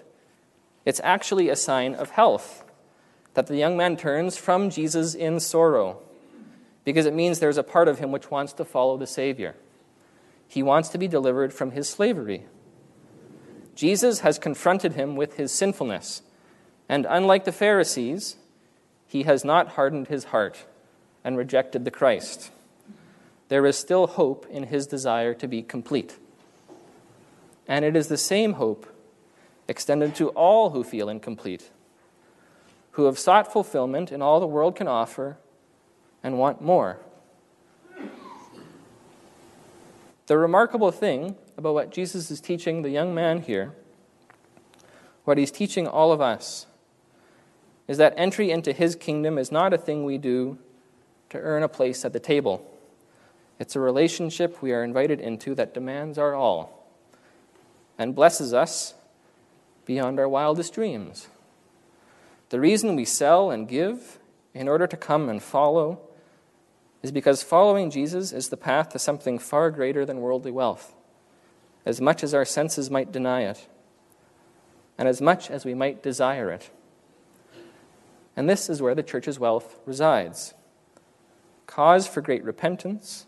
It's 0.85 1.01
actually 1.03 1.49
a 1.49 1.55
sign 1.55 1.95
of 1.95 2.11
health 2.11 2.63
that 3.33 3.47
the 3.47 3.57
young 3.57 3.75
man 3.75 3.97
turns 3.97 4.37
from 4.37 4.69
Jesus 4.69 5.13
in 5.15 5.39
sorrow, 5.39 6.01
because 6.83 7.05
it 7.05 7.13
means 7.13 7.39
there's 7.39 7.57
a 7.57 7.63
part 7.63 7.87
of 7.87 7.99
him 7.99 8.11
which 8.11 8.29
wants 8.29 8.53
to 8.53 8.65
follow 8.65 8.97
the 8.97 9.07
Savior. 9.07 9.55
He 10.47 10.61
wants 10.61 10.89
to 10.89 10.97
be 10.97 11.07
delivered 11.07 11.51
from 11.51 11.71
his 11.71 11.89
slavery. 11.89 12.45
Jesus 13.73 14.19
has 14.19 14.37
confronted 14.37 14.93
him 14.93 15.15
with 15.15 15.37
his 15.37 15.51
sinfulness, 15.51 16.21
and 16.87 17.07
unlike 17.09 17.45
the 17.45 17.51
Pharisees, 17.51 18.35
he 19.15 19.23
has 19.23 19.45
not 19.45 19.69
hardened 19.69 20.09
his 20.09 20.25
heart 20.25 20.65
and 21.23 21.37
rejected 21.37 21.85
the 21.85 21.89
Christ. 21.89 22.51
There 23.47 23.65
is 23.65 23.77
still 23.77 24.07
hope 24.07 24.45
in 24.49 24.63
his 24.63 24.87
desire 24.87 25.33
to 25.35 25.47
be 25.47 25.61
complete. 25.61 26.19
And 27.65 27.85
it 27.85 27.95
is 27.95 28.09
the 28.09 28.17
same 28.17 28.53
hope 28.55 28.93
extended 29.69 30.15
to 30.15 30.31
all 30.31 30.71
who 30.71 30.83
feel 30.83 31.07
incomplete, 31.07 31.71
who 32.91 33.05
have 33.05 33.17
sought 33.17 33.53
fulfillment 33.53 34.11
in 34.11 34.21
all 34.21 34.41
the 34.41 34.47
world 34.47 34.75
can 34.75 34.89
offer 34.89 35.37
and 36.21 36.37
want 36.37 36.61
more. 36.61 36.99
The 40.27 40.37
remarkable 40.37 40.91
thing 40.91 41.37
about 41.55 41.73
what 41.73 41.89
Jesus 41.89 42.29
is 42.29 42.41
teaching 42.41 42.81
the 42.81 42.89
young 42.89 43.15
man 43.15 43.43
here, 43.43 43.71
what 45.23 45.37
he's 45.37 45.51
teaching 45.51 45.87
all 45.87 46.11
of 46.11 46.19
us, 46.19 46.65
is 47.87 47.97
that 47.97 48.13
entry 48.17 48.51
into 48.51 48.73
his 48.73 48.95
kingdom 48.95 49.37
is 49.37 49.51
not 49.51 49.73
a 49.73 49.77
thing 49.77 50.05
we 50.05 50.17
do 50.17 50.57
to 51.29 51.37
earn 51.37 51.63
a 51.63 51.69
place 51.69 52.03
at 52.03 52.13
the 52.13 52.19
table. 52.19 52.65
It's 53.59 53.75
a 53.75 53.79
relationship 53.79 54.61
we 54.61 54.73
are 54.73 54.83
invited 54.83 55.19
into 55.19 55.55
that 55.55 55.73
demands 55.73 56.17
our 56.17 56.33
all 56.33 56.87
and 57.97 58.15
blesses 58.15 58.53
us 58.53 58.93
beyond 59.85 60.19
our 60.19 60.27
wildest 60.27 60.73
dreams. 60.73 61.27
The 62.49 62.59
reason 62.59 62.95
we 62.95 63.05
sell 63.05 63.51
and 63.51 63.67
give 63.67 64.19
in 64.53 64.67
order 64.67 64.87
to 64.87 64.97
come 64.97 65.29
and 65.29 65.41
follow 65.41 65.99
is 67.01 67.11
because 67.11 67.43
following 67.43 67.91
Jesus 67.91 68.31
is 68.31 68.49
the 68.49 68.57
path 68.57 68.89
to 68.89 68.99
something 68.99 69.37
far 69.37 69.69
greater 69.69 70.05
than 70.05 70.21
worldly 70.21 70.51
wealth, 70.51 70.95
as 71.85 72.01
much 72.01 72.23
as 72.23 72.33
our 72.33 72.45
senses 72.45 72.89
might 72.89 73.11
deny 73.11 73.41
it, 73.41 73.67
and 74.97 75.07
as 75.07 75.21
much 75.21 75.51
as 75.51 75.65
we 75.65 75.73
might 75.73 76.01
desire 76.01 76.49
it. 76.49 76.71
And 78.35 78.49
this 78.49 78.69
is 78.69 78.81
where 78.81 78.95
the 78.95 79.03
church's 79.03 79.39
wealth 79.39 79.79
resides 79.85 80.53
cause 81.67 82.07
for 82.07 82.21
great 82.21 82.43
repentance, 82.43 83.25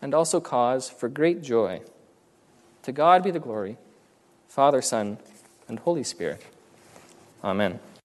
and 0.00 0.14
also 0.14 0.40
cause 0.40 0.88
for 0.88 1.08
great 1.08 1.42
joy. 1.42 1.80
To 2.84 2.92
God 2.92 3.22
be 3.22 3.30
the 3.30 3.40
glory, 3.40 3.76
Father, 4.48 4.80
Son, 4.80 5.18
and 5.66 5.78
Holy 5.80 6.04
Spirit. 6.04 6.42
Amen. 7.42 7.80